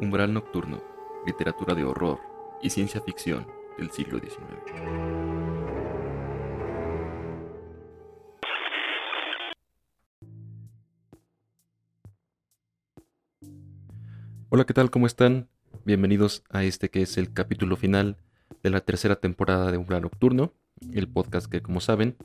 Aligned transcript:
Umbral 0.00 0.32
Nocturno, 0.32 0.80
literatura 1.26 1.74
de 1.74 1.82
horror 1.82 2.20
y 2.62 2.70
ciencia 2.70 3.00
ficción 3.00 3.48
del 3.76 3.90
siglo 3.90 4.20
XIX. 4.20 4.38
Hola, 14.50 14.64
¿qué 14.64 14.72
tal? 14.72 14.92
¿Cómo 14.92 15.08
están? 15.08 15.48
Bienvenidos 15.84 16.44
a 16.48 16.62
este 16.62 16.90
que 16.90 17.02
es 17.02 17.18
el 17.18 17.32
capítulo 17.32 17.76
final 17.76 18.18
de 18.62 18.70
la 18.70 18.80
tercera 18.80 19.16
temporada 19.16 19.72
de 19.72 19.78
Umbral 19.78 20.02
Nocturno, 20.02 20.52
el 20.92 21.08
podcast 21.08 21.50
que, 21.50 21.60
como 21.60 21.80
saben, 21.80 22.16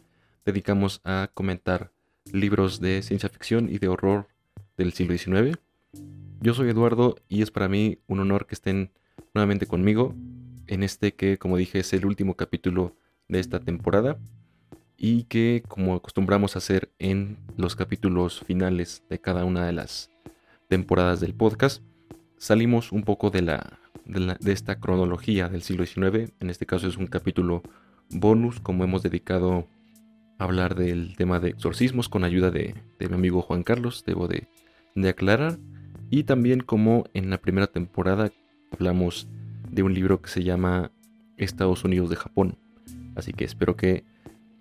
dedicamos 0.45 1.01
a 1.03 1.31
comentar 1.33 1.91
libros 2.31 2.79
de 2.79 3.01
ciencia 3.01 3.29
ficción 3.29 3.67
y 3.67 3.79
de 3.79 3.87
horror 3.87 4.27
del 4.77 4.93
siglo 4.93 5.17
XIX 5.17 5.57
yo 6.43 6.53
soy 6.53 6.69
Eduardo 6.69 7.15
y 7.29 7.41
es 7.41 7.51
para 7.51 7.69
mí 7.69 7.99
un 8.05 8.19
honor 8.19 8.47
que 8.47 8.55
estén 8.55 8.91
nuevamente 9.33 9.65
conmigo 9.65 10.13
en 10.67 10.83
este 10.83 11.13
que, 11.13 11.37
como 11.37 11.55
dije, 11.55 11.79
es 11.79 11.93
el 11.93 12.05
último 12.05 12.35
capítulo 12.35 12.97
de 13.29 13.39
esta 13.39 13.61
temporada 13.61 14.19
y 14.97 15.23
que, 15.23 15.63
como 15.65 15.95
acostumbramos 15.95 16.55
a 16.55 16.59
hacer 16.59 16.91
en 16.99 17.37
los 17.55 17.77
capítulos 17.77 18.41
finales 18.41 19.03
de 19.09 19.21
cada 19.21 19.45
una 19.45 19.65
de 19.65 19.71
las 19.71 20.11
temporadas 20.67 21.21
del 21.21 21.33
podcast, 21.33 21.81
salimos 22.37 22.91
un 22.91 23.03
poco 23.03 23.29
de, 23.29 23.41
la, 23.41 23.79
de, 24.05 24.51
esta 24.51 24.81
cronología 24.81 25.47
del 25.47 25.61
siglo 25.61 25.85
XIX. 25.85 26.33
En 26.41 26.49
este 26.49 26.65
caso 26.65 26.89
es 26.89 26.97
un 26.97 27.07
capítulo 27.07 27.63
bonus, 28.09 28.59
como 28.59 28.83
hemos 28.83 29.01
dedicado 29.01 29.69
a 30.39 30.43
hablar 30.43 30.75
del 30.75 31.15
tema 31.15 31.39
de 31.39 31.51
exorcismos 31.51 32.09
con 32.09 32.25
ayuda 32.25 32.51
de, 32.51 32.75
mi 32.99 33.15
amigo 33.15 33.41
Juan 33.41 33.63
Carlos, 33.63 34.03
debo 34.05 34.27
de, 34.27 34.49
de 34.93 35.07
aclarar. 35.07 35.57
Y 36.13 36.25
también 36.25 36.59
como 36.59 37.05
en 37.15 37.31
la 37.31 37.39
primera 37.39 37.65
temporada 37.65 38.31
hablamos 38.71 39.27
de 39.71 39.81
un 39.81 39.95
libro 39.95 40.21
que 40.21 40.29
se 40.29 40.43
llama 40.43 40.91
Estados 41.37 41.83
Unidos 41.85 42.11
de 42.11 42.17
Japón. 42.17 42.55
Así 43.15 43.33
que 43.33 43.45
espero 43.45 43.75
que 43.75 44.03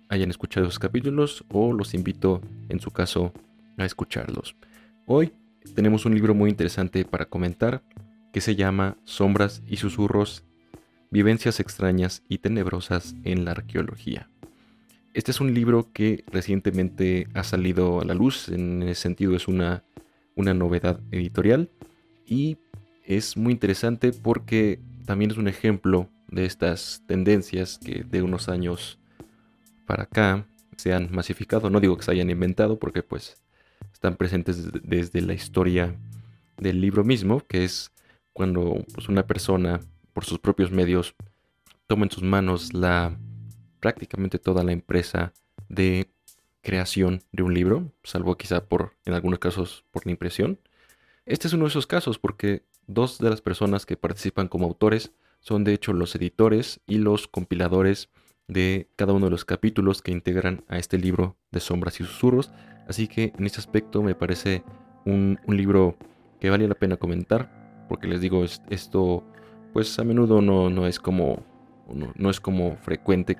hayan 0.09 0.31
escuchado 0.31 0.65
esos 0.65 0.79
capítulos 0.79 1.45
o 1.49 1.71
los 1.71 1.93
invito 1.93 2.41
en 2.69 2.79
su 2.79 2.89
caso 2.89 3.33
a 3.77 3.85
escucharlos. 3.85 4.55
Hoy 5.05 5.31
tenemos 5.75 6.07
un 6.07 6.15
libro 6.15 6.33
muy 6.33 6.49
interesante 6.49 7.05
para 7.05 7.25
comentar 7.25 7.83
que 8.31 8.41
se 8.41 8.55
llama 8.55 8.97
Sombras 9.03 9.61
y 9.67 9.77
Susurros, 9.77 10.43
Vivencias 11.11 11.59
extrañas 11.59 12.23
y 12.27 12.39
tenebrosas 12.39 13.13
en 13.23 13.45
la 13.45 13.51
arqueología. 13.51 14.27
Este 15.13 15.29
es 15.29 15.39
un 15.39 15.53
libro 15.53 15.91
que 15.93 16.23
recientemente 16.31 17.27
ha 17.35 17.43
salido 17.43 18.01
a 18.01 18.05
la 18.05 18.15
luz, 18.15 18.49
en 18.49 18.81
ese 18.81 18.99
sentido 18.99 19.35
es 19.35 19.47
una 19.47 19.83
una 20.35 20.53
novedad 20.53 20.99
editorial 21.11 21.69
y 22.25 22.57
es 23.05 23.37
muy 23.37 23.53
interesante 23.53 24.11
porque 24.11 24.79
también 25.05 25.31
es 25.31 25.37
un 25.37 25.47
ejemplo 25.47 26.09
de 26.29 26.45
estas 26.45 27.03
tendencias 27.05 27.77
que 27.77 28.03
de 28.03 28.21
unos 28.21 28.49
años 28.49 28.99
para 29.85 30.03
acá 30.03 30.47
se 30.77 30.93
han 30.93 31.11
masificado. 31.11 31.69
No 31.69 31.79
digo 31.79 31.97
que 31.97 32.03
se 32.03 32.11
hayan 32.11 32.29
inventado 32.29 32.79
porque 32.79 33.03
pues 33.03 33.37
están 33.93 34.15
presentes 34.15 34.71
desde 34.83 35.21
la 35.21 35.33
historia 35.33 35.95
del 36.57 36.81
libro 36.81 37.03
mismo, 37.03 37.41
que 37.47 37.63
es 37.63 37.91
cuando 38.31 38.83
pues, 38.93 39.09
una 39.09 39.27
persona 39.27 39.79
por 40.13 40.25
sus 40.25 40.39
propios 40.39 40.71
medios 40.71 41.15
toma 41.87 42.05
en 42.05 42.11
sus 42.11 42.23
manos 42.23 42.73
la 42.73 43.17
prácticamente 43.79 44.39
toda 44.39 44.63
la 44.63 44.71
empresa 44.71 45.33
de 45.67 46.09
creación 46.63 47.21
de 47.31 47.43
un 47.43 47.53
libro, 47.53 47.91
salvo 48.03 48.35
quizá 48.37 48.65
por, 48.65 48.93
en 49.05 49.13
algunos 49.13 49.39
casos, 49.39 49.85
por 49.91 50.05
la 50.05 50.11
impresión. 50.11 50.59
Este 51.25 51.47
es 51.47 51.53
uno 51.53 51.65
de 51.65 51.69
esos 51.69 51.85
casos 51.85 52.17
porque 52.17 52.63
dos 52.87 53.19
de 53.19 53.29
las 53.29 53.41
personas 53.41 53.85
que 53.85 53.97
participan 53.97 54.47
como 54.47 54.65
autores 54.65 55.11
son 55.39 55.63
de 55.63 55.73
hecho 55.73 55.93
los 55.93 56.15
editores 56.15 56.79
y 56.87 56.97
los 56.97 57.27
compiladores 57.27 58.09
de 58.47 58.89
cada 58.95 59.13
uno 59.13 59.27
de 59.27 59.31
los 59.31 59.45
capítulos 59.45 60.01
que 60.01 60.11
integran 60.11 60.63
a 60.67 60.77
este 60.77 60.97
libro 60.97 61.35
de 61.51 61.59
sombras 61.59 61.99
y 61.99 62.05
susurros. 62.05 62.51
Así 62.87 63.07
que 63.07 63.33
en 63.37 63.45
este 63.45 63.59
aspecto 63.59 64.01
me 64.01 64.15
parece 64.15 64.63
un, 65.05 65.39
libro 65.47 65.97
que 66.39 66.49
vale 66.49 66.67
la 66.67 66.75
pena 66.75 66.97
comentar, 66.97 67.85
porque 67.87 68.07
les 68.07 68.21
digo, 68.21 68.43
esto 68.69 69.23
pues 69.73 69.97
a 69.99 70.03
menudo 70.03 70.41
no, 70.41 70.69
no 70.69 70.87
es 70.87 70.99
como 70.99 71.43
no 72.15 72.29
es 72.29 72.39
como 72.39 72.77
frecuente 72.77 73.37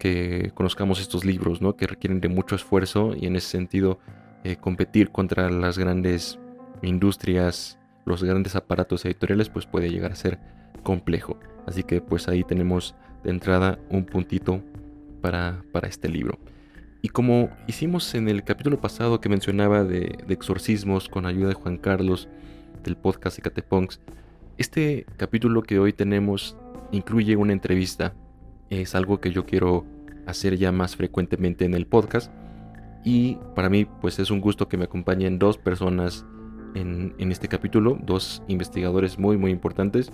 que 0.00 0.50
conozcamos 0.54 0.98
estos 0.98 1.24
libros, 1.24 1.60
¿no? 1.60 1.76
Que 1.76 1.86
requieren 1.86 2.20
de 2.20 2.28
mucho 2.28 2.56
esfuerzo 2.56 3.14
y 3.14 3.26
en 3.26 3.36
ese 3.36 3.48
sentido 3.48 4.00
eh, 4.42 4.56
competir 4.56 5.10
contra 5.10 5.50
las 5.50 5.78
grandes 5.78 6.38
industrias, 6.82 7.78
los 8.06 8.24
grandes 8.24 8.56
aparatos 8.56 9.04
editoriales, 9.04 9.50
pues 9.50 9.66
puede 9.66 9.90
llegar 9.90 10.10
a 10.10 10.16
ser 10.16 10.38
complejo. 10.82 11.38
Así 11.66 11.82
que 11.82 12.00
pues 12.00 12.26
ahí 12.28 12.42
tenemos 12.42 12.96
de 13.22 13.30
entrada 13.30 13.78
un 13.90 14.06
puntito 14.06 14.62
para, 15.20 15.62
para 15.70 15.86
este 15.86 16.08
libro. 16.08 16.38
Y 17.02 17.08
como 17.08 17.50
hicimos 17.66 18.14
en 18.14 18.28
el 18.28 18.42
capítulo 18.42 18.80
pasado 18.80 19.20
que 19.20 19.28
mencionaba 19.28 19.84
de, 19.84 20.18
de 20.26 20.34
exorcismos 20.34 21.10
con 21.10 21.26
ayuda 21.26 21.48
de 21.48 21.54
Juan 21.54 21.76
Carlos 21.76 22.28
del 22.82 22.96
podcast 22.96 23.38
Ecatepunks, 23.38 24.00
este 24.56 25.04
capítulo 25.18 25.62
que 25.62 25.78
hoy 25.78 25.92
tenemos 25.92 26.56
incluye 26.90 27.36
una 27.36 27.52
entrevista 27.52 28.14
es 28.70 28.94
algo 28.94 29.20
que 29.20 29.32
yo 29.32 29.44
quiero 29.44 29.84
hacer 30.26 30.56
ya 30.56 30.72
más 30.72 30.96
frecuentemente 30.96 31.64
en 31.64 31.74
el 31.74 31.86
podcast. 31.86 32.32
Y 33.04 33.36
para 33.54 33.68
mí 33.68 33.86
pues 34.00 34.18
es 34.18 34.30
un 34.30 34.40
gusto 34.40 34.68
que 34.68 34.76
me 34.76 34.84
acompañen 34.84 35.38
dos 35.38 35.58
personas 35.58 36.24
en, 36.74 37.14
este 37.18 37.48
capítulo, 37.48 37.98
dos 38.00 38.42
investigadores 38.46 39.18
muy 39.18 39.36
muy 39.36 39.50
importantes. 39.50 40.12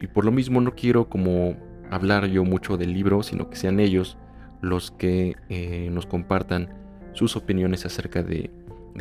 Y 0.00 0.08
por 0.08 0.24
lo 0.24 0.30
mismo 0.32 0.60
no 0.60 0.74
quiero 0.74 1.08
como 1.08 1.56
hablar 1.90 2.26
yo 2.26 2.44
mucho 2.44 2.76
del 2.76 2.92
libro, 2.92 3.22
sino 3.22 3.48
que 3.48 3.56
sean 3.56 3.80
ellos 3.80 4.18
los 4.60 4.90
que 4.90 5.36
eh, 5.48 5.88
nos 5.90 6.06
compartan 6.06 6.68
sus 7.12 7.36
opiniones 7.36 7.86
acerca 7.86 8.22
de, 8.22 8.50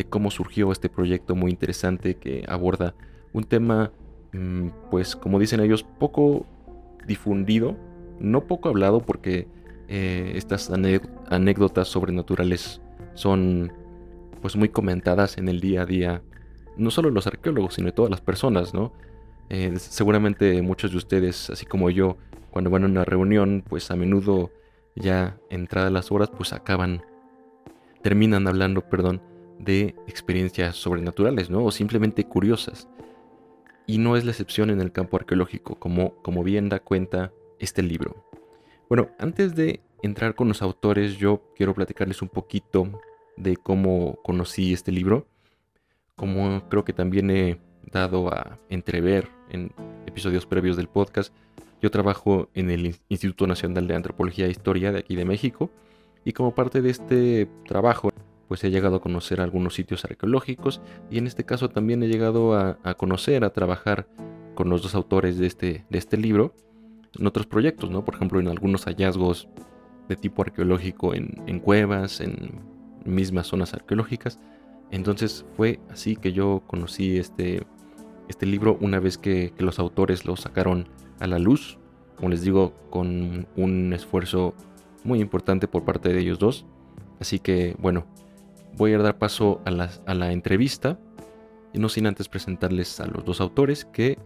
cómo 0.09 0.31
surgió 0.31 0.71
este 0.71 0.89
proyecto 0.89 1.35
muy 1.35 1.51
interesante 1.51 2.15
que 2.15 2.45
aborda 2.47 2.95
un 3.33 3.43
tema, 3.43 3.91
mm, 4.33 4.67
pues 4.89 5.15
como 5.15 5.39
dicen 5.39 5.59
ellos, 5.59 5.83
poco 5.83 6.45
difundido 7.07 7.75
no 8.19 8.45
poco 8.47 8.69
hablado 8.69 8.99
porque 8.99 9.47
eh, 9.87 10.33
estas 10.35 10.71
anécdotas 10.71 11.87
sobrenaturales 11.87 12.81
son 13.13 13.71
pues 14.41 14.55
muy 14.55 14.69
comentadas 14.69 15.37
en 15.37 15.47
el 15.47 15.59
día 15.59 15.83
a 15.83 15.85
día, 15.85 16.21
no 16.77 16.91
solo 16.91 17.09
los 17.09 17.27
arqueólogos, 17.27 17.75
sino 17.75 17.93
todas 17.93 18.11
las 18.11 18.21
personas, 18.21 18.73
¿no? 18.73 18.93
Eh, 19.49 19.73
seguramente 19.77 20.61
muchos 20.61 20.91
de 20.91 20.97
ustedes, 20.97 21.49
así 21.49 21.65
como 21.65 21.89
yo, 21.89 22.17
cuando 22.51 22.69
van 22.69 22.83
a 22.83 22.87
una 22.87 23.05
reunión, 23.05 23.63
pues 23.67 23.91
a 23.91 23.95
menudo 23.95 24.51
ya 24.95 25.37
entradas 25.49 25.91
las 25.91 26.11
horas, 26.11 26.29
pues 26.35 26.53
acaban, 26.53 27.03
terminan 28.01 28.47
hablando, 28.47 28.81
perdón, 28.81 29.21
de 29.59 29.95
experiencias 30.07 30.75
sobrenaturales, 30.75 31.49
¿no? 31.49 31.63
O 31.63 31.71
simplemente 31.71 32.23
curiosas. 32.25 32.87
Y 33.87 33.97
no 33.99 34.15
es 34.15 34.25
la 34.25 34.31
excepción 34.31 34.69
en 34.69 34.81
el 34.81 34.91
campo 34.91 35.17
arqueológico, 35.17 35.75
como, 35.75 36.15
como 36.21 36.43
bien 36.43 36.69
da 36.69 36.79
cuenta 36.79 37.31
este 37.59 37.81
libro. 37.81 38.25
Bueno, 38.89 39.09
antes 39.19 39.55
de 39.55 39.81
entrar 40.03 40.35
con 40.35 40.47
los 40.47 40.61
autores, 40.61 41.17
yo 41.17 41.41
quiero 41.55 41.73
platicarles 41.73 42.21
un 42.21 42.29
poquito 42.29 43.01
de 43.37 43.57
cómo 43.57 44.19
conocí 44.23 44.73
este 44.73 44.91
libro. 44.91 45.27
Como 46.15 46.67
creo 46.69 46.85
que 46.85 46.93
también 46.93 47.29
he 47.31 47.59
dado 47.91 48.33
a 48.33 48.59
entrever 48.69 49.29
en 49.49 49.71
episodios 50.05 50.45
previos 50.45 50.77
del 50.77 50.87
podcast, 50.87 51.33
yo 51.81 51.91
trabajo 51.91 52.49
en 52.53 52.71
el 52.71 52.95
Instituto 53.09 53.47
Nacional 53.47 53.87
de 53.87 53.95
Antropología 53.95 54.47
e 54.47 54.51
Historia 54.51 54.91
de 54.91 54.99
aquí 54.99 55.15
de 55.15 55.25
México 55.25 55.69
y 56.23 56.33
como 56.33 56.55
parte 56.55 56.81
de 56.81 56.89
este 56.89 57.49
trabajo 57.67 58.09
pues 58.47 58.63
he 58.63 58.71
llegado 58.71 58.97
a 58.97 59.01
conocer 59.01 59.41
algunos 59.41 59.75
sitios 59.75 60.05
arqueológicos 60.05 60.81
y 61.09 61.17
en 61.17 61.27
este 61.27 61.45
caso 61.45 61.69
también 61.69 62.01
he 62.03 62.07
llegado 62.07 62.55
a, 62.57 62.77
conocer, 62.95 63.43
a 63.43 63.53
trabajar 63.53 64.07
con 64.53 64.69
los 64.69 64.81
dos 64.83 64.95
autores 64.95 65.37
de 65.37 65.47
este, 65.47 65.85
de 65.89 65.97
este 65.97 66.17
libro 66.17 66.53
en 67.19 67.27
otros 67.27 67.45
proyectos, 67.45 67.89
¿no? 67.89 68.03
Por 68.03 68.15
ejemplo, 68.15 68.39
en 68.39 68.47
algunos 68.47 68.85
hallazgos 68.85 69.47
de 70.07 70.15
tipo 70.15 70.41
arqueológico 70.41 71.13
en, 71.13 71.59
cuevas, 71.59 72.21
en 72.21 72.61
mismas 73.05 73.47
zonas 73.47 73.73
arqueológicas. 73.73 74.39
Entonces 74.91 75.45
fue 75.55 75.79
así 75.89 76.15
que 76.15 76.31
yo 76.31 76.61
conocí 76.67 77.17
este, 77.17 77.65
este 78.27 78.45
libro 78.45 78.77
una 78.81 78.99
vez 78.99 79.17
que, 79.17 79.53
los 79.57 79.79
autores 79.79 80.25
lo 80.25 80.35
sacaron 80.35 80.87
a 81.19 81.27
la 81.27 81.39
luz, 81.39 81.79
como 82.17 82.29
les 82.29 82.43
digo, 82.43 82.73
con 82.89 83.47
un 83.55 83.93
esfuerzo 83.93 84.53
muy 85.03 85.21
importante 85.21 85.67
por 85.67 85.83
parte 85.83 86.09
de 86.09 86.19
ellos 86.19 86.39
dos. 86.39 86.65
Así 87.19 87.39
que 87.39 87.75
bueno, 87.79 88.05
voy 88.77 88.93
a 88.93 88.99
dar 88.99 89.17
paso 89.17 89.61
a 89.65 89.71
la, 89.71 89.89
a 90.05 90.13
la 90.13 90.31
entrevista 90.31 90.99
y 91.73 91.79
no 91.79 91.89
sin 91.89 92.07
antes 92.07 92.29
presentarles 92.29 92.99
a 92.99 93.07
los 93.07 93.25
dos 93.25 93.41
autores 93.41 93.85
que 93.85 94.17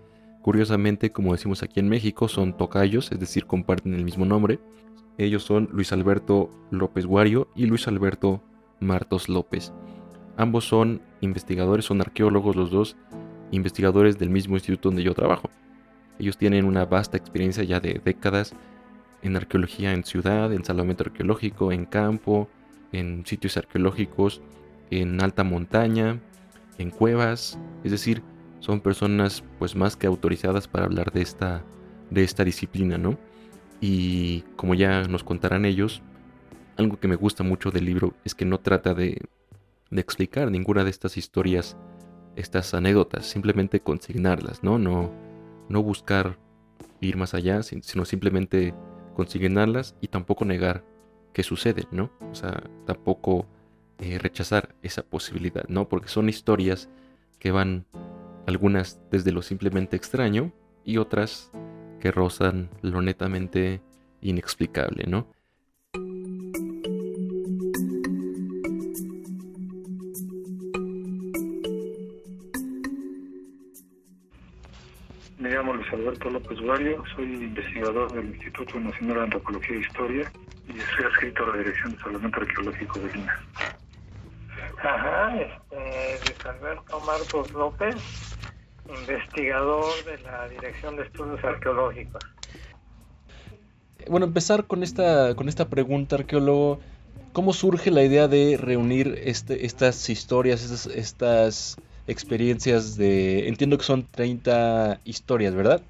Curiosamente, 0.50 1.12
como 1.12 1.34
decimos 1.34 1.62
aquí 1.62 1.80
en 1.80 1.90
México, 1.90 2.28
son 2.28 2.58
tocayos, 2.58 3.12
es 3.12 3.20
decir, 3.20 3.46
comparten 3.46 3.94
el 3.94 4.04
mismo 4.04 4.26
nombre. 4.26 4.60
Ellos 5.20 5.44
son 5.44 5.70
Luis 5.72 5.92
Alberto 5.92 6.50
López 6.72 7.06
Guario 7.06 7.50
y 7.56 7.68
Luis 7.68 7.88
Alberto 7.88 8.42
Martos 8.80 9.30
López. 9.30 9.72
Ambos 10.38 10.66
son 10.66 11.04
investigadores, 11.22 11.86
son 11.86 12.02
arqueólogos 12.02 12.56
los 12.56 12.72
dos, 12.72 12.98
investigadores 13.52 14.18
del 14.18 14.32
mismo 14.32 14.56
instituto 14.56 14.90
donde 14.90 15.04
yo 15.04 15.14
trabajo. 15.14 15.52
Ellos 16.18 16.36
tienen 16.36 16.66
una 16.66 16.84
vasta 16.84 17.16
experiencia 17.16 17.64
ya 17.64 17.80
de 17.80 18.02
décadas 18.04 18.56
en 19.22 19.36
arqueología 19.36 19.94
en 19.94 20.04
ciudad, 20.04 20.52
en 20.52 20.66
salvamento 20.66 21.04
arqueológico, 21.04 21.72
en 21.72 21.86
campo, 21.86 22.50
en 22.92 23.24
sitios 23.24 23.56
arqueológicos, 23.56 24.42
en 24.90 25.22
alta 25.22 25.44
montaña, 25.44 26.20
en 26.80 26.90
cuevas, 26.90 27.60
es 27.84 27.92
decir, 27.92 28.24
son 28.60 28.82
personas 28.82 29.44
pues 29.58 29.76
más 29.76 29.96
que 29.96 30.08
autorizadas 30.08 30.68
para 30.68 30.86
hablar 30.86 31.12
de 31.12 31.22
esta, 31.22 31.64
de 32.10 32.24
esta 32.24 32.44
disciplina, 32.44 32.98
¿no? 32.98 33.18
Y 33.82 34.42
como 34.56 34.76
ya 34.76 35.04
nos 35.04 35.24
contarán 35.24 35.66
ellos, 35.66 36.02
algo 36.78 37.00
que 37.00 37.08
me 37.08 37.16
gusta 37.16 37.44
mucho 37.44 37.72
del 37.72 37.86
libro 37.86 38.14
es 38.26 38.36
que 38.36 38.46
no 38.46 38.60
trata 38.60 38.94
de, 38.94 39.22
de 39.90 40.02
explicar 40.02 40.52
ninguna 40.52 40.84
de 40.84 40.90
estas 40.90 41.18
historias, 41.18 41.78
estas 42.36 42.74
anécdotas, 42.74 43.26
simplemente 43.26 43.80
consignarlas, 43.80 44.64
¿no? 44.64 44.78
No, 44.78 45.12
no 45.70 45.84
buscar 45.84 46.38
ir 47.02 47.18
más 47.18 47.34
allá, 47.34 47.64
sino 47.64 48.06
simplemente 48.06 48.74
consignarlas 49.16 49.96
y 50.02 50.08
tampoco 50.08 50.46
negar 50.46 50.84
que 51.34 51.44
sucede, 51.44 51.88
¿no? 51.92 52.12
O 52.32 52.36
sea, 52.36 52.64
tampoco 52.86 53.46
eh, 54.00 54.18
rechazar 54.18 54.76
esa 54.82 55.04
posibilidad, 55.04 55.66
¿no? 55.68 55.88
Porque 55.88 56.10
son 56.10 56.30
historias 56.30 56.90
que 57.40 57.52
van 57.52 57.86
algunas 58.50 59.00
desde 59.12 59.32
lo 59.32 59.42
simplemente 59.42 59.96
extraño 59.96 60.52
y 60.84 60.98
otras 60.98 61.52
que 62.00 62.12
rozan 62.12 62.70
lo 62.82 63.02
netamente 63.02 63.82
inexplicable, 64.22 65.06
¿no? 65.08 65.28
Me 75.38 75.50
llamo 75.52 75.74
Luis 75.74 75.94
Alberto 75.94 76.30
López 76.30 76.60
Guario, 76.60 77.04
soy 77.16 77.26
investigador 77.26 78.12
del 78.12 78.30
Instituto 78.30 78.80
Nacional 78.80 79.16
de 79.16 79.24
Antropología 79.24 79.76
e 79.76 79.80
Historia 79.80 80.32
y 80.68 80.74
soy 80.74 81.06
adscrito 81.06 81.44
a 81.44 81.48
la 81.50 81.58
Dirección 81.58 81.92
de 81.94 82.00
Salvamento 82.00 82.40
Arqueológico 82.40 83.00
de 83.00 83.14
Lina. 83.14 83.40
Ajá, 84.82 85.36
este, 85.36 86.20
Luis 86.26 86.46
Alberto 86.46 87.00
Marcos 87.02 87.52
López, 87.52 87.96
investigador 88.90 89.86
de 90.06 90.18
la 90.24 90.48
Dirección 90.48 90.96
de 90.96 91.04
Estudios 91.04 91.44
Arqueológicos. 91.44 92.24
Bueno, 94.08 94.26
empezar 94.26 94.66
con 94.66 94.84
esta, 94.84 95.36
con 95.36 95.50
esta 95.50 95.70
pregunta, 95.70 96.16
arqueólogo. 96.16 96.80
¿Cómo 97.34 97.54
surge 97.54 97.92
la 97.92 98.04
idea 98.04 98.28
de 98.28 98.58
reunir 98.58 99.20
este, 99.24 99.66
estas 99.66 100.10
historias, 100.10 100.64
estas, 100.64 100.88
estas 100.88 101.78
experiencias 102.08 102.98
de... 102.98 103.48
Entiendo 103.48 103.78
que 103.78 103.84
son 103.84 104.08
30 104.08 105.02
historias, 105.04 105.54
¿verdad? 105.54 105.82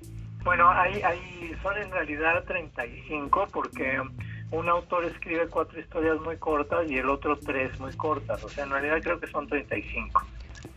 Bueno, 0.44 0.70
hay, 0.70 1.02
hay, 1.02 1.56
son 1.64 1.78
en 1.78 1.92
realidad 1.92 2.44
35 2.44 3.48
porque 3.54 4.02
un 4.52 4.68
autor 4.68 5.06
escribe 5.06 5.48
cuatro 5.48 5.80
historias 5.80 6.20
muy 6.20 6.36
cortas 6.38 6.90
y 6.90 6.98
el 6.98 7.10
otro 7.10 7.38
tres 7.38 7.80
muy 7.80 7.94
cortas. 7.94 8.44
O 8.44 8.50
sea, 8.50 8.66
en 8.66 8.72
realidad 8.72 8.98
creo 9.02 9.20
que 9.20 9.28
son 9.28 9.48
35 9.48 10.26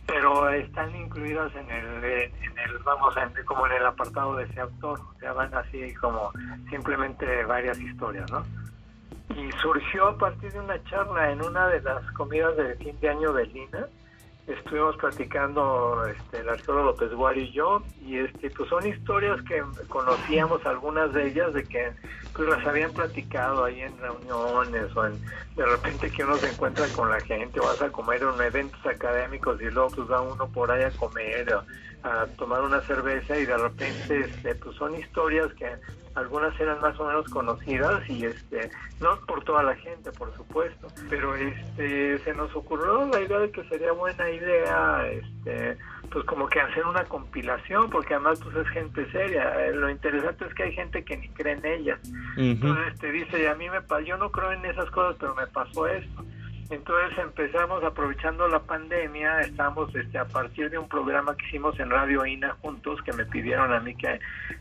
pero 0.05 0.49
están 0.49 0.95
incluidas 0.95 1.53
en 1.55 1.69
el, 1.69 2.03
en 2.03 2.57
el 2.57 2.77
vamos, 2.83 3.15
como 3.45 3.65
en 3.67 3.73
el 3.73 3.85
apartado 3.85 4.35
de 4.35 4.43
ese 4.45 4.59
autor, 4.59 4.99
o 4.99 5.19
sea, 5.19 5.33
van 5.33 5.53
así 5.53 5.93
como 5.95 6.31
simplemente 6.69 7.45
varias 7.45 7.79
historias, 7.79 8.29
¿no? 8.31 8.43
Y 9.35 9.51
surgió 9.53 10.09
a 10.09 10.17
partir 10.17 10.51
de 10.51 10.59
una 10.59 10.83
charla 10.83 11.31
en 11.31 11.41
una 11.43 11.67
de 11.67 11.81
las 11.81 12.03
comidas 12.11 12.55
de 12.57 12.75
fin 12.75 12.99
de 12.99 13.09
año 13.09 13.33
de 13.33 13.45
Lina, 13.47 13.87
estuvimos 14.47 14.97
platicando 14.97 16.05
este, 16.05 16.39
el 16.39 16.49
arqueólogo 16.49 16.91
López 16.91 17.37
y 17.37 17.51
yo, 17.51 17.81
y 18.05 18.17
este, 18.17 18.49
pues 18.49 18.69
son 18.69 18.85
historias 18.85 19.41
que 19.43 19.63
conocíamos 19.87 20.65
algunas 20.65 21.13
de 21.13 21.27
ellas, 21.27 21.53
de 21.53 21.63
que 21.63 21.91
pues 22.35 22.49
las 22.49 22.65
habían 22.65 22.91
platicado 22.91 23.63
ahí 23.63 23.81
en 23.81 23.97
reuniones 23.99 24.95
o 24.95 25.05
en 25.05 25.13
de 25.55 25.65
repente 25.65 26.11
que 26.11 26.23
uno 26.23 26.35
se 26.37 26.49
encuentra 26.49 26.87
con 26.89 27.09
la 27.09 27.19
gente 27.21 27.59
o 27.59 27.63
vas 27.63 27.81
a 27.81 27.91
comer 27.91 28.23
en 28.23 28.41
eventos 28.41 28.83
académicos 28.85 29.61
y 29.61 29.65
luego 29.65 29.89
pues 29.89 30.11
va 30.11 30.21
uno 30.21 30.47
por 30.47 30.71
ahí 30.71 30.83
a 30.83 30.91
comer 30.91 31.53
o 31.53 31.63
a 32.03 32.25
tomar 32.37 32.61
una 32.61 32.81
cerveza 32.81 33.37
y 33.37 33.45
de 33.45 33.57
repente 33.57 34.19
este, 34.21 34.55
pues 34.55 34.75
son 34.75 34.95
historias 34.99 35.53
que 35.53 35.67
algunas 36.15 36.59
eran 36.59 36.79
más 36.81 36.99
o 36.99 37.05
menos 37.05 37.27
conocidas 37.29 38.07
y 38.09 38.25
este 38.25 38.69
no 39.01 39.17
por 39.25 39.43
toda 39.43 39.63
la 39.63 39.75
gente 39.75 40.11
por 40.11 40.33
supuesto 40.35 40.87
pero 41.09 41.35
este 41.35 42.19
se 42.19 42.33
nos 42.33 42.55
ocurrió 42.55 43.05
la 43.07 43.21
idea 43.21 43.39
de 43.39 43.51
que 43.51 43.63
sería 43.65 43.91
buena 43.91 44.29
idea 44.29 45.07
este 45.07 45.77
pues 46.13 46.25
como 46.25 46.47
que 46.47 46.59
hacer 46.61 46.85
una 46.85 47.03
compilación 47.05 47.89
porque 47.89 48.13
además 48.13 48.39
pues 48.43 48.55
es 48.55 48.67
gente 48.69 49.11
seria. 49.11 49.71
Lo 49.71 49.89
interesante 49.89 50.45
es 50.45 50.53
que 50.53 50.63
hay 50.63 50.73
gente 50.73 51.03
que 51.03 51.17
ni 51.17 51.27
cree 51.29 51.53
en 51.53 51.65
ellas. 51.65 51.99
Entonces 52.37 52.99
te 52.99 53.11
dice 53.11 53.41
y 53.41 53.45
a 53.47 53.55
mí 53.55 53.67
me 53.69 53.81
pasó 53.81 54.01
yo 54.01 54.17
no 54.17 54.31
creo 54.31 54.51
en 54.51 54.63
esas 54.65 54.89
cosas 54.91 55.15
pero 55.19 55.33
me 55.33 55.47
pasó 55.47 55.87
esto 55.87 56.23
entonces 56.73 57.17
empezamos 57.17 57.83
aprovechando 57.83 58.47
la 58.47 58.59
pandemia, 58.59 59.41
estamos 59.41 59.93
este, 59.95 60.17
a 60.17 60.25
partir 60.25 60.69
de 60.69 60.77
un 60.77 60.87
programa 60.87 61.35
que 61.35 61.45
hicimos 61.47 61.79
en 61.79 61.89
Radio 61.89 62.25
INA 62.25 62.55
juntos, 62.61 63.01
que 63.03 63.13
me 63.13 63.25
pidieron 63.25 63.71
a 63.71 63.79
mí 63.79 63.95
que, 63.95 64.19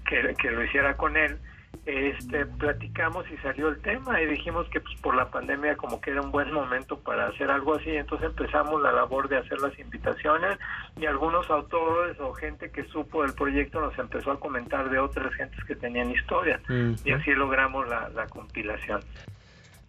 que, 0.08 0.50
lo 0.50 0.64
hiciera 0.64 0.96
con 0.96 1.16
él, 1.16 1.38
este, 1.86 2.46
platicamos 2.46 3.24
y 3.30 3.36
salió 3.38 3.68
el 3.68 3.80
tema 3.80 4.20
y 4.20 4.26
dijimos 4.26 4.68
que 4.68 4.80
pues, 4.80 4.94
por 5.00 5.16
la 5.16 5.30
pandemia 5.30 5.76
como 5.76 6.00
que 6.00 6.10
era 6.10 6.20
un 6.20 6.30
buen 6.30 6.52
momento 6.52 6.98
para 6.98 7.26
hacer 7.26 7.50
algo 7.50 7.74
así, 7.74 7.90
entonces 7.90 8.28
empezamos 8.28 8.80
la 8.82 8.92
labor 8.92 9.28
de 9.28 9.38
hacer 9.38 9.60
las 9.60 9.76
invitaciones 9.78 10.58
y 11.00 11.06
algunos 11.06 11.48
autores 11.50 12.20
o 12.20 12.32
gente 12.34 12.70
que 12.70 12.84
supo 12.84 13.22
del 13.22 13.34
proyecto 13.34 13.80
nos 13.80 13.98
empezó 13.98 14.32
a 14.32 14.38
comentar 14.38 14.90
de 14.90 14.98
otras 14.98 15.32
gentes 15.34 15.64
que 15.64 15.74
tenían 15.74 16.10
historias 16.10 16.60
y 17.04 17.10
así 17.10 17.32
logramos 17.32 17.88
la, 17.88 18.08
la 18.10 18.26
compilación. 18.26 19.00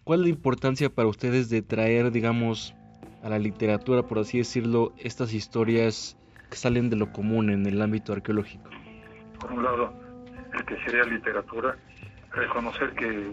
¿Cuál 0.04 0.20
es 0.20 0.24
la 0.26 0.30
importancia 0.30 0.90
para 0.90 1.08
ustedes 1.08 1.48
de 1.48 1.62
traer, 1.62 2.10
digamos, 2.10 2.74
a 3.22 3.30
la 3.30 3.38
literatura, 3.38 4.02
por 4.02 4.18
así 4.18 4.36
decirlo, 4.36 4.92
estas 4.98 5.32
historias 5.32 6.18
que 6.50 6.56
salen 6.56 6.90
de 6.90 6.96
lo 6.96 7.10
común 7.10 7.48
en 7.48 7.64
el 7.64 7.80
ámbito 7.80 8.12
arqueológico? 8.12 8.68
Por 9.40 9.52
un 9.52 9.64
lado, 9.64 9.94
el 10.52 10.64
que 10.66 10.76
sería 10.84 11.04
literatura, 11.04 11.76
reconocer 12.32 12.90
que 12.92 13.32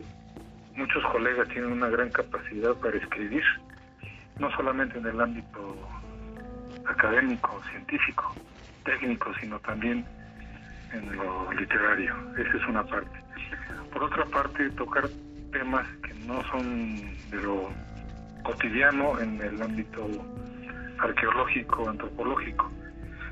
muchos 0.77 1.03
colegas 1.11 1.49
tienen 1.49 1.73
una 1.73 1.89
gran 1.89 2.09
capacidad 2.09 2.73
para 2.75 2.95
escribir, 2.95 3.43
no 4.39 4.49
solamente 4.55 4.97
en 4.97 5.07
el 5.07 5.19
ámbito 5.19 5.75
académico, 6.85 7.61
científico, 7.69 8.33
técnico, 8.85 9.33
sino 9.41 9.59
también 9.59 10.05
en 10.93 11.17
lo 11.17 11.51
literario. 11.51 12.15
Esa 12.37 12.57
es 12.57 12.67
una 12.69 12.85
parte. 12.85 13.19
Por 13.91 14.03
otra 14.03 14.23
parte, 14.27 14.69
tocar 14.69 15.09
temas 15.51 15.85
que 16.01 16.10
no 16.31 16.43
son 16.51 16.95
de 17.29 17.41
lo 17.41 17.69
cotidiano 18.43 19.19
en 19.19 19.41
el 19.41 19.61
ámbito 19.61 20.07
arqueológico, 20.99 21.89
antropológico, 21.89 22.71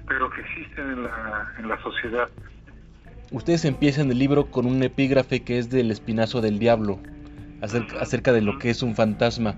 pero 0.07 0.29
que 0.29 0.41
existen 0.41 0.91
en 0.91 1.03
la, 1.03 1.53
en 1.57 1.67
la 1.67 1.81
sociedad. 1.81 2.29
Ustedes 3.31 3.65
empiezan 3.65 4.11
el 4.11 4.19
libro 4.19 4.47
con 4.47 4.65
un 4.65 4.81
epígrafe 4.81 5.41
que 5.41 5.59
es 5.59 5.69
del 5.69 5.91
espinazo 5.91 6.41
del 6.41 6.57
diablo, 6.59 6.99
acerca, 7.61 7.99
acerca 8.01 8.33
de 8.33 8.41
lo 8.41 8.57
que 8.57 8.71
es 8.71 8.81
un 8.81 8.95
fantasma. 8.95 9.55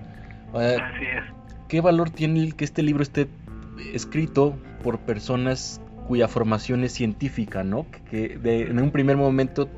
Así 0.52 1.04
es. 1.04 1.24
¿Qué 1.68 1.80
valor 1.80 2.10
tiene 2.10 2.52
que 2.52 2.64
este 2.64 2.82
libro 2.82 3.02
esté 3.02 3.28
escrito 3.94 4.58
por 4.82 4.98
personas 5.00 5.80
cuya 6.06 6.28
formación 6.28 6.84
es 6.84 6.92
científica, 6.92 7.64
¿no? 7.64 7.86
Que 8.10 8.38
en 8.44 8.78
un 8.78 8.90
primer 8.90 9.16
momento 9.16 9.70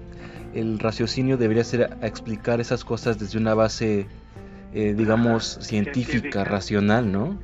el 0.55 0.79
raciocinio 0.79 1.37
debería 1.37 1.65
ser 1.65 1.97
a 2.01 2.07
explicar 2.07 2.61
esas 2.61 2.85
cosas 2.85 3.19
desde 3.19 3.39
una 3.39 3.55
base, 3.55 4.07
eh, 4.73 4.95
digamos, 4.97 5.59
científica, 5.61 6.45
racional, 6.45 7.11
¿no? 7.11 7.39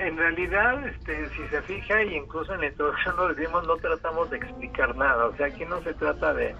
En 0.00 0.16
realidad, 0.16 0.82
este, 0.86 1.28
si 1.28 1.46
se 1.48 1.60
fija, 1.62 2.02
y 2.02 2.14
incluso 2.14 2.54
en 2.54 2.60
la 2.60 2.66
introducción 2.68 3.16
lo 3.16 3.34
decimos, 3.34 3.66
no 3.66 3.76
tratamos 3.76 4.30
de 4.30 4.38
explicar 4.38 4.96
nada. 4.96 5.26
O 5.26 5.36
sea, 5.36 5.46
aquí 5.46 5.64
no 5.66 5.82
se 5.82 5.92
trata 5.92 6.32
de, 6.32 6.54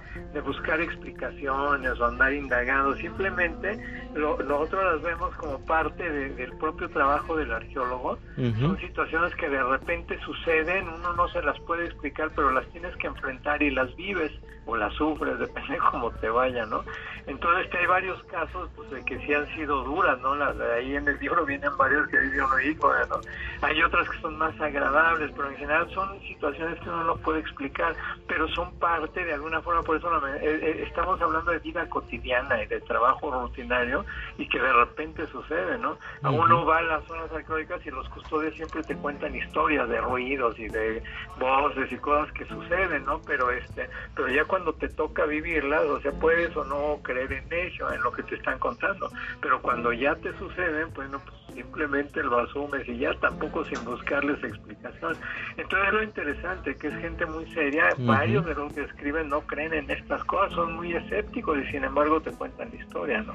buscar 0.45 0.79
explicaciones 0.81 1.99
o 1.99 2.05
andar 2.05 2.35
indagando. 2.35 2.95
Simplemente 2.97 3.79
lo, 4.15 4.37
otro 4.59 4.93
las 4.93 5.03
vemos 5.03 5.35
como 5.37 5.59
parte 5.65 6.11
del 6.11 6.53
propio 6.59 6.91
trabajo 6.91 7.35
del 7.37 7.51
arqueólogo. 7.51 8.19
Son 8.37 8.79
situaciones 8.79 9.35
que 9.37 9.49
de 9.49 9.63
repente 9.63 10.19
suceden, 10.21 10.89
uno 10.89 11.15
no 11.15 11.29
se 11.29 11.43
las 11.43 11.59
puede 11.61 11.87
explicar, 11.87 12.31
pero 12.37 12.51
las 12.51 12.67
tienes 12.73 12.95
que 12.97 13.07
enfrentar 13.07 13.63
y 13.63 13.71
las 13.71 13.95
vives 13.97 14.33
o 14.67 14.77
las 14.77 14.93
sufres, 14.95 15.39
depende 15.39 15.73
de 15.73 15.79
cómo 15.79 16.11
te 16.13 16.29
vaya, 16.29 16.67
¿no? 16.67 16.85
Entonces 17.27 17.71
que 17.71 17.79
hay 17.79 17.87
varios 17.87 18.23
casos 18.25 18.69
pues, 18.77 18.91
de 18.91 19.05
que 19.05 19.19
sí 19.27 19.35
han 19.35 19.47
sido 19.55 19.83
duras, 19.85 20.19
¿no? 20.21 20.33
ahí 20.33 20.97
en 20.97 21.07
el 21.07 21.19
libro 21.19 21.45
vienen 21.45 21.77
varios 21.77 22.09
que 22.09 22.19
dicen, 22.19 22.45
bueno, 22.79 23.21
Hay 23.63 23.83
otras 23.83 24.09
que 24.09 24.19
son 24.21 24.39
más 24.39 24.59
agradables, 24.61 25.31
pero 25.37 25.51
en 25.51 25.57
general 25.57 25.91
son 25.93 26.21
situaciones 26.23 26.79
que 26.81 26.89
uno 26.89 27.05
no 27.05 27.17
puede 27.17 27.41
explicar, 27.41 27.95
pero 28.27 28.49
son 28.49 28.73
parte 28.79 29.25
de 29.25 29.35
alguna 29.35 29.61
forma, 29.61 29.83
por 29.83 29.97
eso 29.97 30.27
eh, 30.27 30.41
eh, 30.43 30.85
estamos 30.87 31.21
hablando 31.21 31.51
de 31.51 31.59
vida 31.59 31.89
cotidiana 31.89 32.63
y 32.63 32.67
de 32.67 32.81
trabajo 32.81 33.31
rutinario 33.31 34.05
y 34.39 34.49
que 34.49 34.61
de 34.61 34.73
repente 34.73 35.27
sucede, 35.27 35.79
¿no? 35.79 35.99
A 36.23 36.31
uno 36.31 36.65
va 36.65 36.79
a 36.79 36.83
las 36.83 37.05
zonas 37.05 37.31
arqueológicas 37.33 37.85
y 37.87 37.91
los 37.91 38.09
custodios 38.09 38.55
siempre 38.55 38.83
te 38.83 38.97
cuentan 38.97 39.35
historias 39.35 39.89
de 39.89 40.01
ruidos 40.01 40.59
y 40.59 40.69
de 40.69 41.03
voces 41.39 41.93
y 41.93 41.97
cosas 41.97 42.33
que 42.33 42.45
suceden, 42.47 43.05
¿no? 43.05 43.21
Pero 43.27 43.51
este, 43.51 43.89
pero 44.15 44.29
ya 44.29 44.45
cuando 44.45 44.73
te 44.73 44.89
toca 44.89 45.25
vivirlas, 45.27 45.83
o 45.85 46.01
sea, 46.01 46.13
puedes 46.13 46.57
o 46.57 46.65
no 46.65 47.01
creer 47.03 47.33
en 47.33 47.53
ello, 47.53 47.93
en 47.93 48.03
lo 48.03 48.13
que 48.13 48.23
te 48.23 48.37
están 48.37 48.59
contando, 48.59 49.11
pero 49.41 49.61
cuando 49.61 49.93
ya 49.93 50.15
te 50.17 50.37
suceden, 50.39 50.91
pues 50.93 51.09
no, 51.11 51.19
pues 51.21 51.35
simplemente 51.55 52.23
lo 52.23 52.39
asumes 52.41 52.89
y 52.89 52.99
ya 52.99 53.11
tampoco 53.21 53.65
sin 53.65 53.85
buscarles 53.85 54.43
explicación. 54.43 55.15
Entonces 55.57 55.93
lo 55.93 56.03
interesante 56.03 56.75
que 56.77 56.89
es 56.89 56.97
gente 56.97 57.27
muy 57.27 57.47
seria, 57.53 57.91
varios 57.99 58.45
de 58.47 58.55
los 58.55 58.73
que 58.73 58.83
escriben 58.83 59.29
no 59.29 59.41
creen 59.43 59.73
en 59.75 59.91
estas 59.91 60.25
cosas, 60.25 60.53
son 60.55 60.75
muy 60.75 60.93
escépticos 60.95 61.59
y 61.59 61.71
sin 61.71 61.85
embargo 61.85 62.21
te 62.21 62.33
cuentan 62.33 62.71
la 62.73 62.83
historia, 62.83 63.23
¿no? 63.23 63.35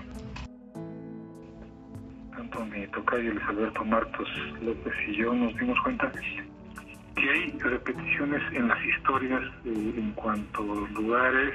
Tanto 2.36 2.66
mi 2.66 2.86
tocayo 2.88 3.32
Luis 3.32 3.46
Alberto 3.48 3.86
Martos 3.86 4.30
López 4.62 4.94
y 5.08 5.16
yo 5.16 5.34
nos 5.34 5.56
dimos 5.58 5.80
cuenta 5.82 6.12
que 7.16 7.30
hay 7.30 7.52
repeticiones 7.60 8.42
en 8.54 8.68
las 8.68 8.86
historias 8.86 9.42
eh, 9.66 9.94
en 9.98 10.12
cuanto 10.12 10.62
a 10.62 10.90
lugares, 11.00 11.54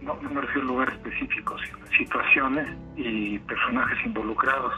no, 0.00 0.18
no 0.20 0.30
me 0.30 0.40
refiero 0.40 0.62
a 0.62 0.64
lugares 0.64 0.94
específicos, 0.94 1.60
sino 1.64 1.86
situaciones 1.96 2.68
y 2.96 3.38
personajes 3.40 3.98
involucrados 4.04 4.74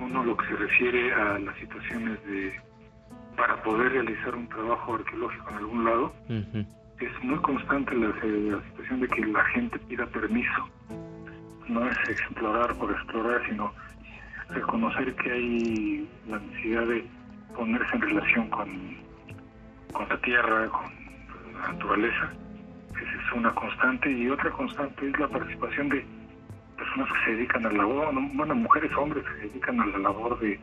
uno 0.00 0.24
lo 0.24 0.36
que 0.36 0.46
se 0.46 0.56
refiere 0.56 1.12
a 1.12 1.38
las 1.38 1.56
situaciones 1.58 2.24
de 2.26 2.52
para 3.36 3.62
poder 3.62 3.92
realizar 3.92 4.34
un 4.34 4.48
trabajo 4.48 4.96
arqueológico 4.96 5.50
en 5.50 5.56
algún 5.56 5.84
lado, 5.84 6.12
es 7.00 7.24
muy 7.24 7.38
constante 7.38 7.94
la, 7.94 8.12
situación 8.12 9.00
de 9.00 9.08
que 9.08 9.24
la 9.26 9.44
gente 9.44 9.78
pida 9.78 10.06
permiso. 10.06 10.68
No 11.68 11.88
es 11.88 11.96
explorar 12.08 12.74
por 12.76 12.90
explorar, 12.90 13.40
sino 13.48 13.72
reconocer 14.50 15.14
que 15.14 15.32
hay 15.32 16.08
la 16.28 16.38
necesidad 16.38 16.86
de 16.86 17.06
ponerse 17.54 17.94
en 17.94 18.02
relación 18.02 18.50
con, 18.50 18.68
con 19.92 20.08
la 20.08 20.20
tierra, 20.20 20.68
con 20.68 20.92
la 21.54 21.72
naturaleza. 21.72 22.32
Esa 22.90 23.22
es 23.22 23.32
una 23.34 23.54
constante. 23.54 24.10
Y 24.10 24.28
otra 24.28 24.50
constante 24.50 25.08
es 25.08 25.18
la 25.18 25.28
participación 25.28 25.88
de 25.88 26.04
personas 26.90 27.12
que 27.12 27.24
se 27.24 27.36
dedican 27.36 27.66
a 27.66 27.70
la 27.70 27.78
labor, 27.78 28.14
bueno, 28.34 28.54
mujeres, 28.54 28.90
hombres 28.96 29.24
que 29.24 29.32
se 29.34 29.48
dedican 29.48 29.80
a 29.80 29.86
la 29.86 29.98
labor 29.98 30.38
de, 30.40 30.60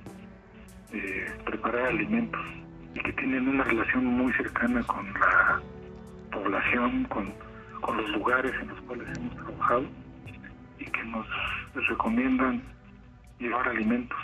preparar 1.45 1.87
alimentos 1.87 2.41
y 2.95 2.99
que 2.99 3.13
tienen 3.13 3.47
una 3.47 3.63
relación 3.63 4.05
muy 4.05 4.31
cercana 4.33 4.81
con 4.83 5.13
la 5.13 5.61
población, 6.31 7.03
con, 7.05 7.33
los 7.95 8.09
lugares 8.09 8.51
en 8.61 8.67
los 8.67 8.81
cuales 8.81 9.07
hemos 9.17 9.35
trabajado 9.35 9.85
y 10.77 10.85
que 10.85 11.03
nos 11.05 11.25
recomiendan 11.87 12.61
llevar 13.39 13.69
alimentos. 13.69 14.17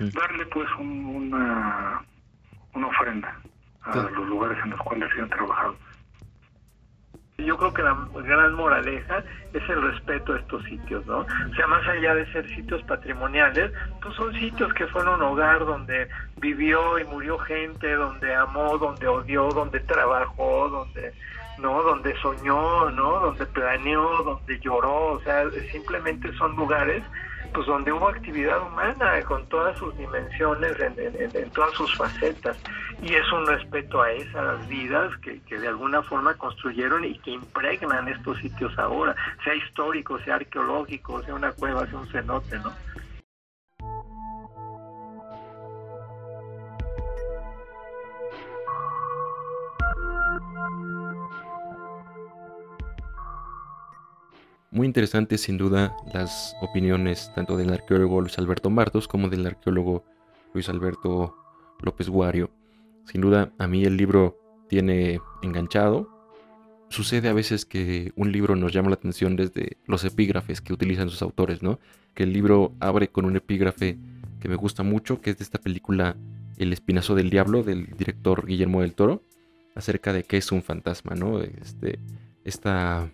Es 0.00 0.14
darle 0.14 0.46
pues 0.46 0.68
una, 0.78 2.02
una 2.74 2.86
ofrenda 2.88 3.36
a 3.82 3.96
los 3.96 4.28
lugares 4.28 4.58
en 4.64 4.70
los 4.70 4.80
cuales 4.80 5.08
se 5.14 5.20
han 5.20 5.28
trabajado. 5.28 5.76
Yo 7.46 7.56
creo 7.56 7.72
que 7.72 7.82
la 7.82 7.96
gran 8.12 8.54
moraleja 8.54 9.22
es 9.52 9.68
el 9.68 9.80
respeto 9.80 10.32
a 10.32 10.38
estos 10.38 10.64
sitios, 10.64 11.06
¿no? 11.06 11.18
O 11.18 11.54
sea, 11.54 11.66
más 11.68 11.86
allá 11.86 12.12
de 12.16 12.30
ser 12.32 12.44
sitios 12.48 12.82
patrimoniales, 12.82 13.70
pues 14.02 14.16
son 14.16 14.34
sitios 14.34 14.74
que 14.74 14.84
fueron 14.88 15.22
hogar 15.22 15.60
donde 15.60 16.08
vivió 16.38 16.98
y 16.98 17.04
murió 17.04 17.38
gente, 17.38 17.94
donde 17.94 18.34
amó, 18.34 18.76
donde 18.78 19.06
odió, 19.06 19.48
donde 19.50 19.78
trabajó, 19.78 20.68
donde 20.68 21.12
no, 21.58 21.82
donde 21.84 22.16
soñó, 22.20 22.90
¿no? 22.90 23.20
Donde 23.20 23.46
planeó, 23.46 24.22
donde 24.24 24.58
lloró, 24.58 25.12
o 25.12 25.20
sea, 25.20 25.48
simplemente 25.70 26.32
son 26.34 26.56
lugares 26.56 27.02
pues 27.52 27.66
donde 27.66 27.92
hubo 27.92 28.08
actividad 28.08 28.60
humana 28.62 29.20
con 29.22 29.46
todas 29.48 29.76
sus 29.78 29.96
dimensiones, 29.96 30.76
en, 30.80 31.50
todas 31.50 31.72
sus 31.74 31.94
facetas. 31.96 32.56
Y 33.02 33.14
es 33.14 33.32
un 33.32 33.46
respeto 33.46 34.02
a 34.02 34.10
esas 34.12 34.68
vidas 34.68 35.16
que, 35.18 35.40
que, 35.42 35.58
de 35.58 35.68
alguna 35.68 36.02
forma 36.02 36.34
construyeron 36.34 37.04
y 37.04 37.18
que 37.18 37.32
impregnan 37.32 38.08
estos 38.08 38.38
sitios 38.38 38.76
ahora, 38.78 39.14
sea 39.44 39.54
histórico, 39.54 40.18
sea 40.20 40.36
arqueológico, 40.36 41.22
sea 41.22 41.34
una 41.34 41.52
cueva, 41.52 41.86
sea 41.86 41.98
un 41.98 42.06
cenote, 42.08 42.58
¿no? 42.58 42.72
Muy 54.70 54.86
interesantes 54.86 55.42
sin 55.42 55.58
duda 55.58 55.96
las 56.12 56.54
opiniones 56.60 57.30
tanto 57.34 57.56
del 57.56 57.72
arqueólogo 57.72 58.20
Luis 58.20 58.38
Alberto 58.38 58.68
Martos 58.68 59.06
como 59.06 59.28
del 59.28 59.46
arqueólogo 59.46 60.04
Luis 60.52 60.68
Alberto 60.68 61.36
López 61.80 62.08
Guario. 62.08 62.50
Sin 63.04 63.20
duda 63.20 63.52
a 63.58 63.66
mí 63.68 63.84
el 63.84 63.96
libro 63.96 64.38
tiene 64.68 65.20
enganchado. 65.42 66.10
Sucede 66.88 67.28
a 67.28 67.32
veces 67.32 67.64
que 67.64 68.12
un 68.16 68.32
libro 68.32 68.56
nos 68.56 68.72
llama 68.72 68.90
la 68.90 68.96
atención 68.96 69.36
desde 69.36 69.76
los 69.86 70.04
epígrafes 70.04 70.60
que 70.60 70.72
utilizan 70.72 71.10
sus 71.10 71.22
autores, 71.22 71.62
¿no? 71.62 71.78
Que 72.14 72.24
el 72.24 72.32
libro 72.32 72.72
abre 72.80 73.08
con 73.08 73.24
un 73.24 73.36
epígrafe 73.36 73.98
que 74.40 74.48
me 74.48 74.56
gusta 74.56 74.82
mucho, 74.82 75.20
que 75.20 75.30
es 75.30 75.38
de 75.38 75.44
esta 75.44 75.58
película 75.58 76.16
El 76.58 76.72
Espinazo 76.72 77.14
del 77.14 77.30
Diablo 77.30 77.62
del 77.62 77.86
director 77.96 78.46
Guillermo 78.46 78.82
del 78.82 78.94
Toro, 78.94 79.22
acerca 79.74 80.12
de 80.12 80.24
qué 80.24 80.38
es 80.38 80.50
un 80.52 80.62
fantasma, 80.62 81.14
¿no? 81.14 81.40
Este, 81.40 81.98
esta 82.44 83.10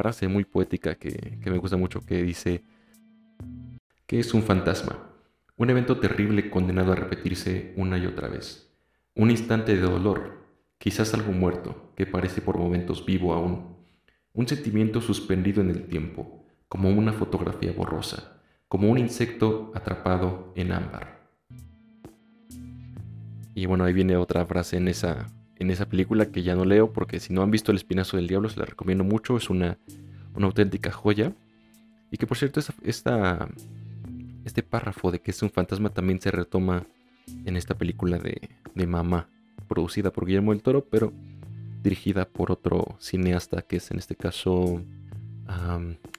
frase 0.00 0.28
muy 0.28 0.44
poética 0.44 0.94
que, 0.94 1.38
me 1.44 1.58
gusta 1.58 1.76
mucho 1.76 2.00
que 2.00 2.22
dice, 2.22 2.64
¿qué 4.06 4.18
es 4.18 4.32
un 4.32 4.42
fantasma? 4.42 5.10
Un 5.58 5.68
evento 5.68 6.00
terrible 6.00 6.48
condenado 6.48 6.92
a 6.92 6.96
repetirse 6.96 7.74
una 7.76 7.98
y 7.98 8.06
otra 8.06 8.28
vez. 8.28 8.72
Un 9.14 9.30
instante 9.30 9.76
de 9.76 9.82
dolor, 9.82 10.46
quizás 10.78 11.12
algo 11.12 11.32
muerto, 11.32 11.92
que 11.96 12.06
parece 12.06 12.40
por 12.40 12.56
momentos 12.56 13.04
vivo 13.04 13.34
aún. 13.34 13.76
Un 14.32 14.48
sentimiento 14.48 15.02
suspendido 15.02 15.60
en 15.60 15.68
el 15.68 15.82
tiempo, 15.86 16.46
como 16.66 16.88
una 16.88 17.12
fotografía 17.12 17.72
borrosa, 17.72 18.40
como 18.68 18.88
un 18.88 18.96
insecto 18.96 19.70
atrapado 19.74 20.54
en 20.56 20.72
ámbar. 20.72 21.28
Y 23.54 23.66
bueno, 23.66 23.84
ahí 23.84 23.92
viene 23.92 24.16
otra 24.16 24.46
frase 24.46 24.78
en 24.78 24.88
esa, 24.88 25.26
en 25.60 25.70
esa 25.70 25.88
película 25.88 26.32
que 26.32 26.42
ya 26.42 26.56
no 26.56 26.64
leo 26.64 26.92
porque 26.92 27.20
si 27.20 27.32
no 27.32 27.42
han 27.42 27.50
visto 27.50 27.70
El 27.70 27.76
Espinazo 27.76 28.16
del 28.16 28.26
Diablo 28.26 28.48
se 28.48 28.58
la 28.58 28.64
recomiendo 28.64 29.04
mucho, 29.04 29.36
es 29.36 29.50
una, 29.50 29.78
una 30.34 30.46
auténtica 30.46 30.90
joya. 30.90 31.32
Y 32.10 32.16
que 32.16 32.26
por 32.26 32.38
cierto 32.38 32.60
esta, 32.82 33.48
este 34.44 34.62
párrafo 34.62 35.12
de 35.12 35.20
que 35.20 35.30
es 35.30 35.42
un 35.42 35.50
fantasma 35.50 35.90
también 35.90 36.20
se 36.20 36.30
retoma 36.30 36.86
en 37.44 37.56
esta 37.56 37.76
película 37.76 38.18
de, 38.18 38.48
de 38.74 38.86
Mamá, 38.86 39.28
producida 39.68 40.10
por 40.10 40.26
Guillermo 40.26 40.52
del 40.52 40.62
Toro, 40.62 40.84
pero 40.90 41.12
dirigida 41.82 42.26
por 42.26 42.50
otro 42.50 42.96
cineasta 42.98 43.62
que 43.62 43.76
es 43.76 43.90
en 43.90 43.98
este 43.98 44.16
caso 44.16 44.82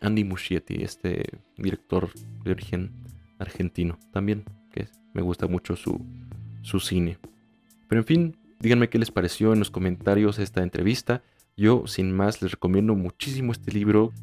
Andy 0.02 0.24
Muschietti, 0.24 0.84
este 0.84 1.26
director 1.58 2.10
de 2.44 2.52
origen 2.52 2.92
argentino 3.40 3.98
también, 4.12 4.44
que 4.72 4.88
me 5.14 5.22
gusta 5.22 5.48
mucho 5.48 5.76
su, 5.76 6.00
su 6.62 6.80
cine. 6.80 7.18
Pero 7.88 8.02
en 8.02 8.06
fin, 8.06 8.36
Díganme 8.62 8.90
qué 8.90 9.00
les 9.00 9.10
pareció 9.10 9.54
en 9.54 9.60
los 9.60 9.72
comentarios 9.72 10.38
esta 10.38 10.62
entrevista. 10.62 11.24
Yo, 11.58 11.88
sin 11.88 12.12
más, 12.12 12.44
les 12.44 12.52
recomiendo 12.52 12.94
muchísimo 12.94 13.52
este 13.52 13.72
libro. 13.72 14.14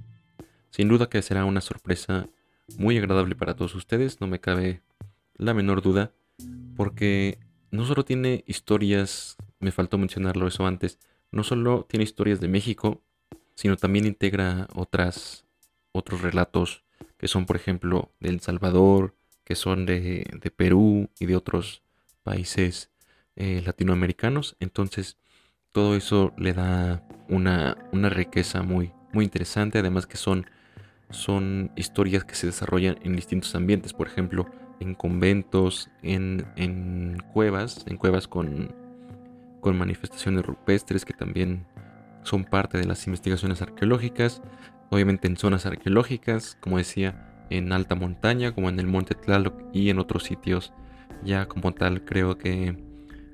Sin 0.70 0.86
duda 0.86 1.08
que 1.08 1.22
será 1.22 1.44
una 1.44 1.60
sorpresa 1.60 2.28
muy 2.76 2.96
agradable 2.96 3.34
para 3.34 3.56
todos 3.56 3.74
ustedes, 3.74 4.20
no 4.20 4.28
me 4.28 4.38
cabe 4.38 4.80
la 5.34 5.54
menor 5.54 5.82
duda, 5.82 6.12
porque 6.76 7.38
no 7.72 7.84
solo 7.84 8.04
tiene 8.04 8.44
historias, 8.46 9.36
me 9.58 9.72
faltó 9.72 9.98
mencionarlo 9.98 10.46
eso 10.46 10.66
antes, 10.66 11.00
no 11.32 11.42
solo 11.42 11.84
tiene 11.88 12.04
historias 12.04 12.40
de 12.40 12.46
México, 12.46 13.02
sino 13.56 13.76
también 13.76 14.06
integra 14.06 14.68
otras, 14.72 15.46
otros 15.90 16.22
relatos 16.22 16.84
que 17.16 17.26
son, 17.26 17.44
por 17.44 17.56
ejemplo, 17.56 18.12
de 18.20 18.28
El 18.28 18.40
Salvador, 18.40 19.16
que 19.42 19.56
son 19.56 19.84
de, 19.84 20.30
de 20.40 20.50
Perú 20.52 21.10
y 21.18 21.26
de 21.26 21.34
otros 21.34 21.82
países 22.22 22.90
eh, 23.40 23.62
latinoamericanos. 23.64 24.56
Entonces, 24.58 25.16
todo 25.70 25.94
eso 25.94 26.34
le 26.36 26.52
da 26.54 27.06
una, 27.28 27.76
riqueza 27.92 28.62
muy, 28.62 28.92
muy 29.12 29.24
interesante. 29.24 29.78
Además 29.78 30.08
que 30.08 30.16
son, 30.16 30.46
son 31.10 31.70
historias 31.76 32.24
que 32.24 32.34
se 32.34 32.48
desarrollan 32.48 32.98
en 33.02 33.14
distintos 33.14 33.54
ambientes. 33.54 33.92
Por 33.92 34.08
ejemplo, 34.08 34.46
en 34.80 34.96
conventos, 34.96 35.88
en, 36.02 37.22
cuevas, 37.32 37.84
en 37.86 37.96
cuevas 37.96 38.26
con, 38.26 38.74
con 39.60 39.78
manifestaciones 39.78 40.44
rupestres 40.44 41.04
que 41.04 41.14
también 41.14 41.64
son 42.24 42.44
parte 42.44 42.76
de 42.76 42.86
las 42.86 43.06
investigaciones 43.06 43.62
arqueológicas. 43.62 44.42
Obviamente 44.90 45.28
en 45.28 45.36
zonas 45.36 45.64
arqueológicas, 45.64 46.58
como 46.60 46.78
decía, 46.78 47.46
en 47.50 47.72
alta 47.72 47.94
montaña, 47.94 48.52
como 48.52 48.68
en 48.68 48.80
el 48.80 48.88
Monte 48.88 49.14
Tlaloc 49.14 49.54
y 49.72 49.90
en 49.90 50.00
otros 50.00 50.24
sitios 50.24 50.72
ya 51.24 51.46
como 51.46 51.72
tal 51.72 52.04
creo 52.04 52.38
que 52.38 52.76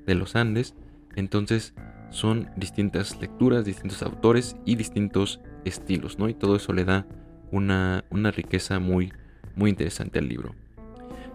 de 0.05 0.15
los 0.15 0.35
Andes. 0.35 0.75
Entonces 1.15 1.73
son 2.09 2.49
distintas 2.55 3.19
lecturas, 3.19 3.65
distintos 3.65 4.03
autores 4.03 4.55
y 4.65 4.75
distintos 4.75 5.41
estilos, 5.65 6.19
¿no? 6.19 6.29
Y 6.29 6.33
todo 6.33 6.55
eso 6.55 6.73
le 6.73 6.85
da 6.85 7.05
una, 7.51 8.05
una 8.09 8.31
riqueza 8.31 8.79
muy, 8.79 9.11
muy 9.55 9.69
interesante 9.69 10.19
al 10.19 10.27
libro. 10.27 10.55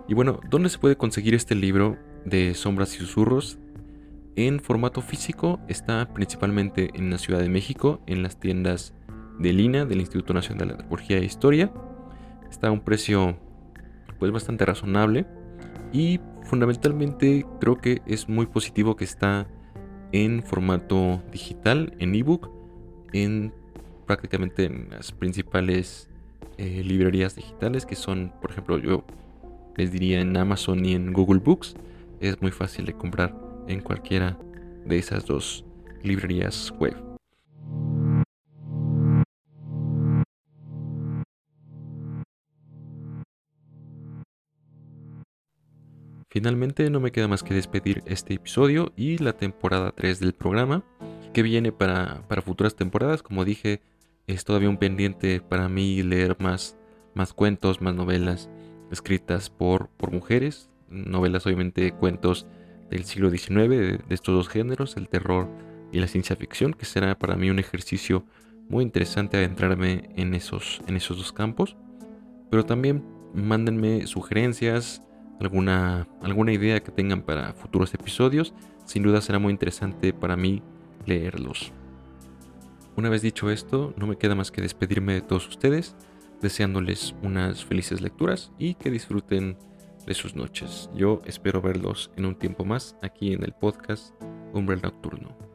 Y 0.08 0.14
bueno, 0.14 0.40
¿dónde 0.48 0.68
se 0.68 0.78
puede 0.78 0.96
conseguir 0.96 1.34
este 1.34 1.54
libro 1.54 1.96
de 2.24 2.54
Sombras 2.54 2.94
y 2.94 2.98
Susurros? 2.98 3.58
En 4.36 4.60
formato 4.60 5.02
físico 5.02 5.60
está 5.68 6.12
principalmente 6.14 6.90
en 6.94 7.10
la 7.10 7.18
Ciudad 7.18 7.40
de 7.40 7.48
México, 7.48 8.00
en 8.06 8.22
las 8.22 8.38
tiendas 8.38 8.94
de 9.38 9.52
Lina, 9.52 9.84
del 9.84 10.00
Instituto 10.00 10.34
Nacional 10.34 10.68
de 10.68 10.74
Antropología 10.74 11.18
e 11.18 11.24
Historia. 11.24 11.72
Está 12.50 12.68
a 12.68 12.70
un 12.70 12.80
precio 12.80 13.38
pues 14.18 14.32
bastante 14.32 14.64
razonable 14.66 15.26
y 15.92 16.20
fundamentalmente 16.50 17.46
creo 17.60 17.78
que 17.78 18.02
es 18.06 18.28
muy 18.28 18.46
positivo 18.46 18.96
que 18.96 19.04
está 19.04 19.46
en 20.10 20.42
formato 20.42 21.22
digital, 21.30 21.94
en 22.00 22.16
ebook, 22.16 22.50
en 23.12 23.54
prácticamente 24.04 24.64
en 24.64 24.88
las 24.90 25.12
principales 25.12 26.08
eh, 26.58 26.82
librerías 26.84 27.36
digitales 27.36 27.86
que 27.86 27.94
son, 27.94 28.32
por 28.42 28.50
ejemplo, 28.50 28.78
yo 28.78 29.04
les 29.76 29.92
diría 29.92 30.20
en 30.20 30.36
Amazon 30.36 30.84
y 30.84 30.94
en 30.94 31.12
Google 31.12 31.38
Books. 31.38 31.76
Es 32.18 32.42
muy 32.42 32.50
fácil 32.50 32.84
de 32.84 32.94
comprar 32.94 33.32
en 33.68 33.80
cualquiera 33.80 34.36
de 34.84 34.98
esas 34.98 35.26
dos 35.26 35.64
librerías 36.02 36.74
web. 36.80 37.09
Finalmente 46.30 46.88
no 46.90 47.00
me 47.00 47.10
queda 47.10 47.26
más 47.26 47.42
que 47.42 47.54
despedir 47.54 48.04
este 48.06 48.34
episodio 48.34 48.92
y 48.96 49.18
la 49.18 49.32
temporada 49.32 49.90
3 49.90 50.20
del 50.20 50.32
programa 50.32 50.84
que 51.32 51.42
viene 51.42 51.72
para, 51.72 52.22
futuras 52.44 52.76
temporadas. 52.76 53.24
Como 53.24 53.44
dije, 53.44 53.80
es 54.28 54.44
todavía 54.44 54.68
un 54.68 54.76
pendiente 54.76 55.40
para 55.40 55.68
mí 55.68 56.04
leer 56.04 56.36
más, 56.38 56.78
más 57.14 57.32
cuentos, 57.32 57.80
más 57.80 57.96
novelas 57.96 58.48
escritas 58.92 59.50
por, 59.50 59.88
por 59.96 60.12
mujeres. 60.12 60.70
Novelas 60.88 61.46
obviamente 61.46 61.90
cuentos 61.90 62.46
del 62.90 63.02
siglo 63.06 63.30
XIX 63.30 63.68
de, 63.68 64.00
estos 64.10 64.32
dos 64.32 64.48
géneros, 64.48 64.96
el 64.96 65.08
terror 65.08 65.48
y 65.90 65.98
la 65.98 66.06
ciencia 66.06 66.36
ficción, 66.36 66.74
que 66.74 66.84
será 66.84 67.18
para 67.18 67.34
mí 67.34 67.50
un 67.50 67.58
ejercicio 67.58 68.24
muy 68.68 68.84
interesante 68.84 69.36
adentrarme 69.36 70.10
en 70.14 70.34
esos, 70.34 70.80
en 70.86 70.94
esos 70.94 71.16
dos 71.16 71.32
campos. 71.32 71.76
Pero 72.52 72.64
también 72.64 73.04
mándenme 73.34 74.06
sugerencias, 74.06 75.02
alguna, 75.40 76.06
alguna 76.22 76.52
idea 76.52 76.80
que 76.80 76.92
tengan 76.92 77.22
para 77.22 77.52
futuros 77.54 77.92
episodios. 77.94 78.54
Sin 78.84 79.02
duda 79.02 79.20
será 79.20 79.38
muy 79.38 79.52
interesante 79.52 80.12
para 80.12 80.36
mí 80.36 80.62
leerlos. 81.06 81.72
Una 82.96 83.08
vez 83.08 83.22
dicho 83.22 83.50
esto, 83.50 83.94
no 83.96 84.06
me 84.06 84.16
queda 84.16 84.34
más 84.34 84.50
que 84.50 84.62
despedirme 84.62 85.14
de 85.14 85.22
todos 85.22 85.48
ustedes, 85.48 85.96
deseándoles 86.42 87.14
unas 87.22 87.64
felices 87.64 88.00
lecturas 88.00 88.52
y 88.58 88.74
que 88.74 88.90
disfruten 88.90 89.56
de 90.06 90.14
sus 90.14 90.34
noches. 90.34 90.90
Yo 90.94 91.22
espero 91.24 91.62
verlos 91.62 92.10
en 92.16 92.26
un 92.26 92.34
tiempo 92.34 92.64
más 92.64 92.96
aquí 93.02 93.32
en 93.32 93.42
el 93.42 93.52
podcast 93.52 94.14
Umbrella 94.52 94.82
Nocturno. 94.82 95.49